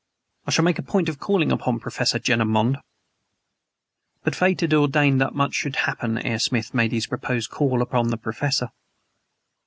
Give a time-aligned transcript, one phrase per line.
[0.47, 2.79] I shall make a point of calling upon Professor Jenner Monde."
[4.23, 8.07] But Fate had ordained that much should happen ere Smith made his proposed call upon
[8.07, 8.71] the Professor.